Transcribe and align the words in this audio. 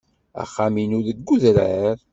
Axxam-inu 0.43 0.99
deg 1.07 1.27
udrar. 1.33 1.97